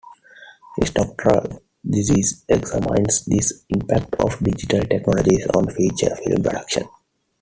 [0.77, 6.87] His doctoral thesis examines the impact of digital technologies on feature film production.